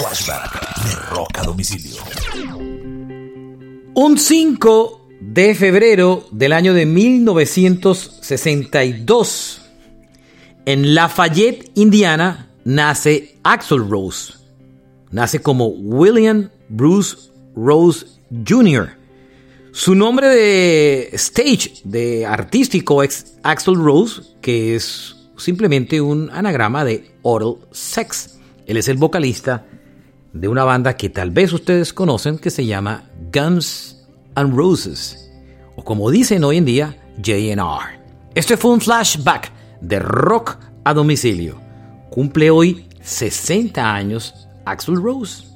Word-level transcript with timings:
Flashback 0.00 0.82
de 0.82 0.90
Rock 1.14 1.38
a 1.40 1.42
Domicilio. 1.42 2.02
Un 3.94 4.16
5 4.16 5.08
de 5.20 5.54
febrero 5.54 6.26
del 6.30 6.54
año 6.54 6.72
de 6.72 6.86
1962, 6.86 9.60
en 10.64 10.94
Lafayette, 10.94 11.70
Indiana, 11.74 12.48
nace 12.64 13.36
Axel 13.42 13.90
Rose. 13.90 14.32
Nace 15.10 15.42
como 15.42 15.66
William 15.66 16.48
Bruce 16.70 17.30
Rose 17.54 18.06
Jr. 18.48 18.96
Su 19.72 19.94
nombre 19.94 20.28
de 20.28 21.10
stage, 21.12 21.74
de 21.84 22.24
artístico, 22.24 23.02
es 23.02 23.34
Axel 23.42 23.74
Rose, 23.74 24.22
que 24.40 24.76
es 24.76 25.14
simplemente 25.36 26.00
un 26.00 26.30
anagrama 26.32 26.86
de 26.86 27.10
oral 27.20 27.56
sex. 27.70 28.38
Él 28.66 28.78
es 28.78 28.88
el 28.88 28.96
vocalista 28.96 29.66
de 30.32 30.48
una 30.48 30.64
banda 30.64 30.96
que 30.96 31.10
tal 31.10 31.30
vez 31.30 31.52
ustedes 31.52 31.92
conocen 31.92 32.38
que 32.38 32.50
se 32.50 32.66
llama 32.66 33.04
Guns 33.32 34.06
and 34.34 34.56
Roses, 34.56 35.30
o 35.76 35.84
como 35.84 36.10
dicen 36.10 36.44
hoy 36.44 36.58
en 36.58 36.64
día, 36.64 36.96
JNR. 37.22 38.00
Este 38.34 38.56
fue 38.56 38.70
un 38.70 38.80
flashback 38.80 39.52
de 39.80 39.98
rock 39.98 40.56
a 40.84 40.94
domicilio. 40.94 41.60
Cumple 42.10 42.50
hoy 42.50 42.86
60 43.02 43.94
años 43.94 44.48
Axel 44.64 44.96
Rose. 45.02 45.49